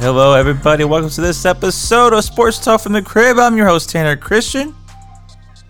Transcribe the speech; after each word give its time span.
Hello, 0.00 0.32
everybody. 0.32 0.82
Welcome 0.84 1.10
to 1.10 1.20
this 1.20 1.44
episode 1.44 2.14
of 2.14 2.24
Sports 2.24 2.58
Talk 2.58 2.80
from 2.80 2.94
the 2.94 3.02
Crib. 3.02 3.38
I'm 3.38 3.54
your 3.58 3.66
host, 3.66 3.90
Tanner 3.90 4.16
Christian. 4.16 4.74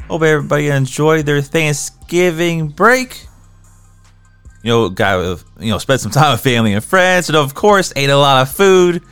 Hope 0.06 0.22
everybody 0.22 0.68
enjoyed 0.68 1.26
their 1.26 1.40
Thanksgiving 1.40 2.68
break. 2.68 3.26
You 4.62 4.70
know, 4.70 4.88
got 4.88 5.42
you 5.58 5.70
know, 5.70 5.78
spent 5.78 6.02
some 6.02 6.12
time 6.12 6.30
with 6.30 6.42
family 6.42 6.74
and 6.74 6.84
friends, 6.84 7.28
and 7.28 7.34
of 7.34 7.54
course, 7.54 7.92
ate 7.96 8.08
a 8.08 8.16
lot 8.16 8.42
of 8.42 8.54
food. 8.54 9.02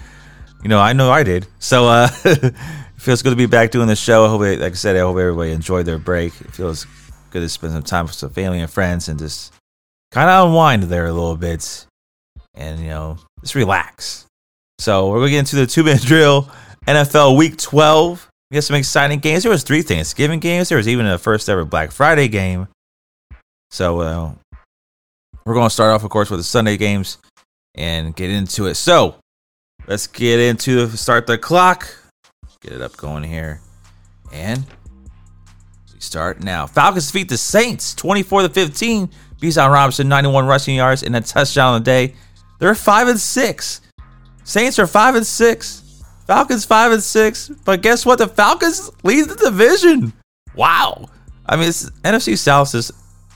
You 0.62 0.68
know, 0.68 0.78
I 0.78 0.92
know 0.92 1.10
I 1.10 1.24
did. 1.24 1.48
So, 1.59 1.87
uh, 1.87 2.09
it 2.24 2.55
feels 2.96 3.20
good 3.20 3.30
to 3.30 3.37
be 3.37 3.46
back 3.46 3.73
doing 3.73 3.88
the 3.88 3.96
show. 3.96 4.24
I 4.24 4.28
hope, 4.28 4.42
like 4.42 4.60
I 4.60 4.77
said, 4.77 4.95
I 4.95 5.00
hope 5.00 5.19
everybody 5.19 5.50
enjoyed 5.50 5.84
their 5.84 5.98
break. 5.98 6.41
It 6.42 6.52
feels 6.52 6.87
good 7.30 7.41
to 7.41 7.48
spend 7.48 7.73
some 7.73 7.82
time 7.82 8.05
with 8.05 8.14
some 8.14 8.30
family 8.30 8.60
and 8.60 8.70
friends 8.70 9.09
and 9.09 9.19
just 9.19 9.52
kind 10.12 10.30
of 10.30 10.46
unwind 10.46 10.84
there 10.84 11.06
a 11.06 11.12
little 11.12 11.37
bit, 11.37 11.87
and 12.55 12.78
you 12.78 12.91
know, 12.91 13.19
just 13.41 13.56
relax. 13.56 14.28
So 14.78 15.10
we're 15.10 15.18
gonna 15.18 15.30
get 15.30 15.38
into 15.41 15.56
the 15.56 15.66
two 15.66 15.84
minute 15.84 16.02
drill. 16.06 16.50
NFL 16.87 17.37
Week 17.37 17.59
12. 17.59 18.28
We 18.50 18.56
had 18.56 18.64
some 18.64 18.77
exciting 18.77 19.18
games. 19.18 19.42
There 19.42 19.52
was 19.52 19.62
three 19.62 19.82
Thanksgiving 19.82 20.41
games. 20.41 20.70
There 20.70 20.78
was 20.78 20.88
even 20.88 21.04
a 21.04 21.18
first 21.18 21.48
ever 21.51 21.66
Black 21.66 21.91
Friday 21.92 22.28
game. 22.28 22.66
So 23.70 24.01
uh, 24.01 24.32
we're 25.45 25.52
going 25.52 25.66
to 25.66 25.74
start 25.74 25.95
off, 25.95 26.02
of 26.02 26.09
course, 26.09 26.30
with 26.30 26.41
the 26.41 26.45
Sunday 26.45 26.78
games 26.78 27.18
and 27.74 28.16
get 28.16 28.30
into 28.30 28.66
it. 28.66 28.77
So 28.77 29.16
let's 29.87 30.06
get 30.06 30.41
into 30.41 30.87
the 30.87 30.96
start 30.96 31.26
the 31.26 31.37
clock. 31.37 31.95
Get 32.62 32.73
it 32.73 32.80
up 32.80 32.96
going 32.96 33.23
here, 33.23 33.60
and 34.32 34.65
we 35.95 36.01
start 36.01 36.42
now. 36.42 36.66
Falcons 36.66 37.06
defeat 37.06 37.29
the 37.29 37.37
Saints 37.37 37.95
24 37.95 38.42
to 38.42 38.48
15. 38.48 39.10
Bijan 39.40 39.70
Robinson 39.73 40.09
91 40.09 40.46
rushing 40.46 40.74
yards 40.74 41.02
and 41.04 41.15
a 41.15 41.20
touchdown 41.20 41.80
the 41.80 41.84
day. 41.84 42.15
They're 42.59 42.74
five 42.74 43.06
and 43.06 43.21
six. 43.21 43.80
Saints 44.49 44.79
are 44.79 44.87
five 44.87 45.15
and 45.15 45.27
six. 45.27 46.02
Falcons 46.27 46.65
five 46.65 46.91
and 46.91 47.02
six. 47.02 47.51
But 47.66 47.82
guess 47.82 48.07
what? 48.07 48.16
The 48.16 48.27
Falcons 48.27 48.90
lead 49.02 49.29
the 49.29 49.35
division. 49.35 50.15
Wow. 50.55 51.10
I 51.45 51.57
mean, 51.57 51.68
NFC 51.68 52.37
South 52.38 52.74
is 52.74 52.90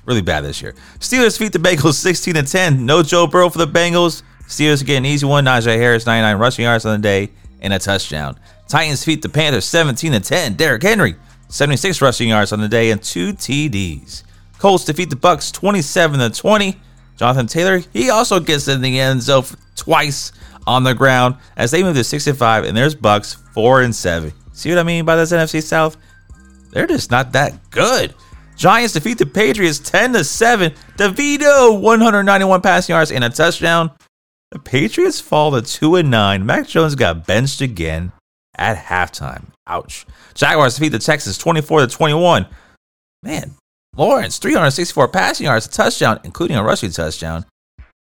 really 0.07 0.23
bad 0.23 0.43
this 0.43 0.63
year. 0.63 0.75
Steelers 1.01 1.39
beat 1.39 1.53
the 1.53 1.59
Bengals 1.59 1.95
16 1.97 2.33
to 2.33 2.43
10. 2.43 2.87
No 2.87 3.03
Joe 3.03 3.27
Burrow 3.27 3.51
for 3.51 3.59
the 3.59 3.67
Bengals. 3.67 4.23
Steelers 4.45 4.87
get 4.87 4.97
an 4.97 5.05
easy 5.05 5.27
one. 5.27 5.45
Najee 5.45 5.77
Harris 5.77 6.07
99 6.07 6.39
rushing 6.39 6.63
yards 6.63 6.87
on 6.87 6.99
the 6.99 7.03
day 7.03 7.31
and 7.61 7.75
a 7.75 7.79
touchdown. 7.79 8.41
Titans 8.67 9.05
beat 9.05 9.21
the 9.21 9.29
Panthers 9.29 9.67
17 9.67 10.13
to 10.13 10.21
10. 10.21 10.55
Derrick 10.55 10.83
Henry 10.83 11.17
76 11.49 12.01
rushing 12.01 12.31
yards 12.31 12.55
on 12.55 12.61
the 12.61 12.69
day 12.69 12.91
and 12.91 13.03
two 13.03 13.35
TDs. 13.35 14.23
Colts 14.59 14.87
defeat 14.87 15.11
the 15.11 15.17
Bucs 15.17 15.53
27 15.53 16.21
to 16.21 16.31
20. 16.31 16.81
Jonathan 17.17 17.47
Taylor, 17.47 17.79
he 17.93 18.11
also 18.11 18.41
gets 18.41 18.69
in 18.69 18.81
the 18.81 18.99
end 18.99 19.23
zone 19.23 19.45
twice 19.77 20.33
on 20.67 20.85
the 20.85 20.95
ground 20.95 21.37
as 21.57 21.71
they 21.71 21.83
move 21.83 21.97
to 21.97 22.05
65 22.05 22.65
and 22.65 22.77
there's 22.77 22.95
Bucs 22.95 23.37
4 23.53 23.83
and 23.83 23.95
7. 23.95 24.33
See 24.53 24.71
what 24.71 24.79
I 24.79 24.83
mean 24.83 25.05
by 25.05 25.17
this 25.17 25.33
NFC 25.33 25.63
South? 25.63 25.97
They're 26.73 26.87
just 26.87 27.11
not 27.11 27.33
that 27.33 27.71
good. 27.71 28.15
Giants 28.57 28.95
defeat 28.95 29.19
the 29.19 29.27
Patriots 29.27 29.79
10 29.79 30.13
to 30.15 30.25
7. 30.25 30.73
DeVito 30.97 31.81
191 31.81 32.61
passing 32.61 32.93
yards 32.95 33.11
and 33.11 33.25
a 33.25 33.31
touchdown. 33.31 33.91
The 34.51 34.59
Patriots 34.59 35.21
fall 35.21 35.51
to 35.53 35.63
2 35.63 35.97
and 35.97 36.11
9. 36.11 36.47
Mac 36.47 36.69
Jones 36.69 36.95
got 36.95 37.27
benched 37.27 37.61
again 37.61 38.13
at 38.55 38.77
halftime. 38.77 39.47
Ouch. 39.67 40.07
Jaguars 40.35 40.75
defeat 40.75 40.91
the 40.91 40.99
Texans 40.99 41.39
24 41.39 41.81
to 41.81 41.87
21. 41.87 42.47
Man, 43.23 43.55
Lawrence 43.97 44.39
364 44.39 45.09
passing 45.09 45.45
yards, 45.45 45.67
a 45.67 45.71
touchdown, 45.71 46.19
including 46.25 46.57
a 46.57 46.63
rushing 46.65 46.91
touchdown. 46.91 47.45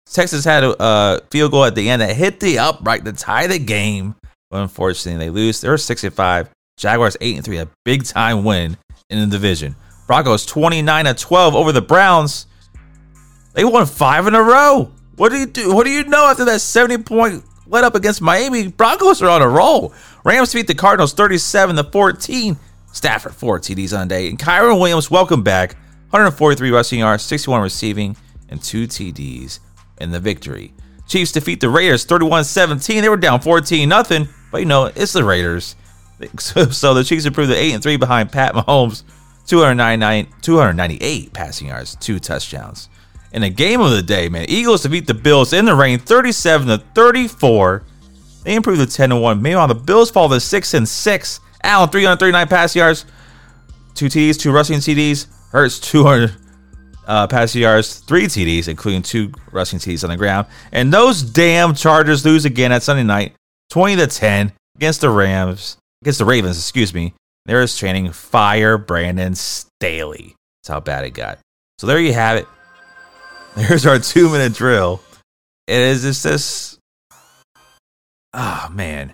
Texans 0.06 0.46
had 0.46 0.64
a 0.64 1.22
field 1.30 1.52
goal 1.52 1.66
at 1.66 1.76
the 1.76 1.90
end 1.90 2.02
that 2.02 2.16
hit 2.16 2.40
the 2.40 2.60
upright 2.60 3.04
to 3.06 3.14
tie 3.14 3.48
the 3.48 3.60
game. 3.60 4.16
But 4.50 4.62
unfortunately, 4.62 5.26
they 5.26 5.30
lose. 5.30 5.62
They're 5.62 5.78
65. 5.78 6.50
Jaguars 6.78 7.18
8 7.20 7.36
and 7.36 7.46
3, 7.46 7.58
a 7.58 7.68
big 7.86 8.06
time 8.06 8.44
win 8.44 8.78
in 9.10 9.20
the 9.20 9.28
division. 9.28 9.76
Broncos 10.08 10.46
29 10.46 11.06
to 11.06 11.14
12 11.14 11.56
over 11.56 11.72
the 11.72 11.82
Browns. 11.82 12.48
They 13.54 13.64
won 13.66 13.86
five 13.86 14.28
in 14.28 14.36
a 14.36 14.42
row. 14.42 14.92
What 15.18 15.32
do 15.32 15.38
you 15.38 15.46
do? 15.46 15.74
What 15.74 15.86
do 15.86 15.92
you 15.92 16.06
know 16.06 16.26
after 16.26 16.46
that 16.46 16.62
70 16.62 17.04
point 17.04 17.44
let 17.68 17.84
up 17.84 17.96
against 17.96 18.22
Miami? 18.22 18.70
Broncos 18.70 19.22
are 19.22 19.30
on 19.30 19.42
a 19.42 19.48
roll. 19.48 19.94
Rams 20.24 20.54
beat 20.54 20.68
the 20.68 20.74
Cardinals 20.74 21.14
37 21.14 21.76
to 21.76 21.84
14. 21.84 22.58
Stafford 22.94 23.34
four 23.34 23.60
TDs 23.60 23.98
on 23.98 24.08
day. 24.08 24.30
And 24.30 24.38
Kyren 24.40 24.80
Williams, 24.80 25.10
welcome 25.12 25.44
back. 25.44 25.76
143 26.12 26.72
rushing 26.72 27.00
yards, 27.00 27.24
61 27.24 27.62
receiving, 27.62 28.16
and 28.50 28.62
two 28.62 28.86
TDs 28.86 29.60
in 30.00 30.12
the 30.12 30.20
victory. 30.20 30.74
Chiefs 31.08 31.32
defeat 31.32 31.60
the 31.60 31.70
Raiders 31.70 32.06
31-17. 32.06 33.02
They 33.02 33.10
were 33.10 33.18
down 33.18 33.42
14 33.42 33.88
nothing, 33.88 34.28
but 34.52 34.60
you 34.60 34.66
know, 34.66 34.86
it's 34.96 35.14
the 35.14 35.24
Raiders. 35.24 35.76
So, 36.38 36.94
the 36.94 37.04
Chiefs 37.04 37.26
improved 37.26 37.52
to 37.52 37.58
8 37.58 37.74
and 37.74 37.82
3 37.82 37.98
behind 37.98 38.32
Pat 38.32 38.54
Mahomes. 38.54 39.04
299 39.48 40.28
298 40.42 41.34
passing 41.34 41.68
yards, 41.68 41.96
two 41.96 42.20
touchdowns. 42.20 42.90
In 43.34 43.42
the 43.42 43.50
game 43.50 43.82
of 43.82 43.92
the 43.92 44.02
day, 44.02 44.30
man, 44.30 44.46
Eagles 44.48 44.84
defeat 44.84 45.08
the 45.08 45.14
Bills 45.14 45.52
in 45.52 45.66
the 45.66 45.76
rain 45.76 46.00
37 46.00 46.68
to 46.68 46.78
34. 46.94 47.84
They 48.44 48.56
improved 48.56 48.82
to 48.82 48.96
10 48.96 49.12
and 49.12 49.22
1. 49.22 49.42
Meanwhile, 49.42 49.68
the 49.68 49.76
Bills 49.76 50.12
fall 50.12 50.30
to 50.30 50.40
6 50.40 50.74
and 50.74 50.88
6. 50.88 51.40
Allen 51.64 51.90
339 51.90 52.48
pass 52.48 52.76
yards, 52.76 53.06
two 53.94 54.08
TDs, 54.08 54.40
two 54.40 54.52
rushing 54.52 54.78
TDs. 54.78 55.28
Hurts 55.52 55.80
200 55.80 56.34
uh, 57.08 57.28
passing 57.28 57.62
yards, 57.62 58.00
three 58.00 58.26
TDs, 58.26 58.68
including 58.68 59.02
two 59.02 59.32
rushing 59.52 59.80
TDs 59.80 60.04
on 60.04 60.10
the 60.10 60.18
ground. 60.18 60.48
And 60.72 60.94
those 60.94 61.22
damn 61.22 61.74
Chargers 61.74 62.26
lose 62.26 62.46
again 62.46 62.72
at 62.72 62.84
Sunday 62.84 63.04
night, 63.04 63.34
20 63.70 63.98
to 63.98 64.08
10 64.08 64.54
against 64.76 65.02
the 65.02 65.10
Rams, 65.10 65.78
against 66.02 66.20
the 66.20 66.26
Ravens, 66.26 66.58
excuse 66.58 66.94
me. 66.94 67.14
There 67.46 67.62
is 67.62 67.78
training 67.78 68.12
fire 68.12 68.78
Brandon 68.78 69.36
Staley. 69.36 70.36
That's 70.62 70.70
how 70.70 70.80
bad 70.80 71.06
it 71.06 71.12
got. 71.12 71.40
So 71.80 71.88
there 71.88 72.00
you 72.00 72.14
have 72.14 72.38
it. 72.38 72.48
There's 73.56 73.86
our 73.86 74.00
two 74.00 74.30
minute 74.30 74.54
drill. 74.54 75.02
It 75.68 75.80
is 75.80 76.04
just 76.04 76.24
this. 76.24 76.78
Oh 78.34 78.70
man, 78.72 79.14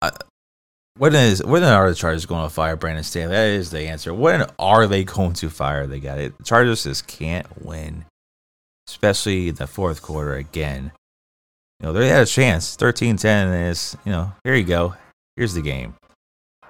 uh, 0.00 0.10
when 0.98 1.14
is 1.14 1.42
when 1.44 1.62
are 1.62 1.88
the 1.88 1.94
Chargers 1.94 2.26
going 2.26 2.46
to 2.46 2.52
fire 2.52 2.76
Brandon 2.76 3.04
Staley? 3.04 3.32
That 3.32 3.48
is 3.48 3.70
the 3.70 3.82
answer. 3.82 4.12
When 4.12 4.46
are 4.58 4.86
they 4.86 5.04
going 5.04 5.34
to 5.34 5.48
fire 5.48 5.86
the 5.86 5.98
guy? 5.98 6.28
The 6.28 6.44
Chargers 6.44 6.84
just 6.84 7.06
can't 7.06 7.46
win, 7.64 8.04
especially 8.88 9.48
in 9.48 9.54
the 9.54 9.66
fourth 9.66 10.02
quarter 10.02 10.34
again. 10.34 10.92
You 11.80 11.86
know, 11.86 11.92
they 11.92 12.08
had 12.08 12.22
a 12.22 12.26
chance. 12.26 12.76
13-10 12.76 13.70
is, 13.70 13.96
you 14.04 14.10
know, 14.10 14.32
here 14.42 14.56
you 14.56 14.64
go. 14.64 14.94
Here's 15.36 15.54
the 15.54 15.62
game. 15.62 15.94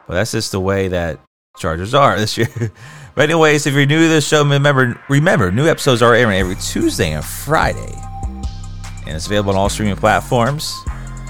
But 0.06 0.14
that's 0.14 0.32
just 0.32 0.52
the 0.52 0.60
way 0.60 0.88
that 0.88 1.18
Chargers 1.56 1.94
are 1.94 2.18
this 2.18 2.36
year. 2.36 2.48
but 3.14 3.22
anyways, 3.30 3.66
if 3.66 3.72
you're 3.72 3.86
new 3.86 4.02
to 4.02 4.08
this 4.08 4.28
show, 4.28 4.44
remember 4.44 5.00
remember 5.08 5.50
new 5.50 5.66
episodes 5.66 6.02
are 6.02 6.14
airing 6.14 6.38
every 6.38 6.56
Tuesday 6.56 7.12
and 7.12 7.24
Friday. 7.24 7.94
And 9.06 9.16
it's 9.16 9.26
available 9.26 9.52
on 9.52 9.56
all 9.56 9.70
streaming 9.70 9.96
platforms 9.96 10.76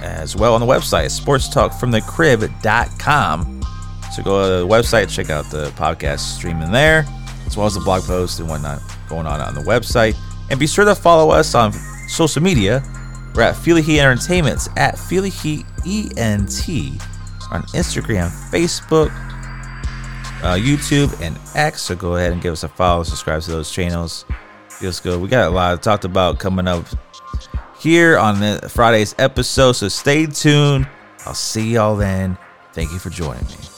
as 0.02 0.36
well 0.36 0.54
on 0.54 0.60
the 0.60 0.66
website, 0.66 1.06
sportstalkfromthecrib.com. 1.06 3.62
So 4.12 4.22
go 4.22 4.42
to 4.42 4.48
the 4.64 4.66
website, 4.66 5.10
check 5.10 5.30
out 5.30 5.50
the 5.50 5.70
podcast 5.70 6.20
streaming 6.20 6.70
there, 6.72 7.06
as 7.46 7.56
well 7.56 7.66
as 7.66 7.74
the 7.74 7.80
blog 7.80 8.02
post 8.04 8.40
and 8.40 8.48
whatnot 8.48 8.80
going 9.08 9.26
on 9.26 9.40
on 9.40 9.54
the 9.54 9.62
website. 9.62 10.16
And 10.50 10.58
be 10.58 10.66
sure 10.66 10.84
to 10.84 10.94
follow 10.94 11.30
us 11.30 11.54
on 11.54 11.72
social 12.08 12.42
media. 12.42 12.82
We're 13.34 13.42
at 13.42 13.56
Feely 13.56 13.82
Heat 13.82 14.00
Entertainment's 14.00 14.68
at 14.76 14.98
Feely 14.98 15.30
Heat 15.30 15.64
ENT 15.86 16.68
on 17.50 17.62
Instagram, 17.74 18.30
Facebook, 18.50 19.10
uh, 20.42 20.56
YouTube, 20.56 21.20
and 21.20 21.38
X. 21.54 21.82
So 21.82 21.94
go 21.94 22.16
ahead 22.16 22.32
and 22.32 22.42
give 22.42 22.52
us 22.52 22.64
a 22.64 22.68
follow, 22.68 23.02
subscribe 23.02 23.42
to 23.42 23.50
those 23.50 23.70
channels. 23.70 24.24
Feels 24.70 25.00
good. 25.00 25.20
We 25.20 25.28
got 25.28 25.48
a 25.48 25.50
lot 25.50 25.82
talked 25.82 26.04
about 26.04 26.38
coming 26.38 26.68
up 26.68 26.84
here 27.78 28.18
on 28.18 28.40
the 28.40 28.68
Friday's 28.68 29.14
episode. 29.18 29.72
So 29.72 29.88
stay 29.88 30.26
tuned. 30.26 30.88
I'll 31.26 31.34
see 31.34 31.74
y'all 31.74 31.96
then. 31.96 32.38
Thank 32.72 32.92
you 32.92 32.98
for 32.98 33.10
joining 33.10 33.44
me. 33.46 33.77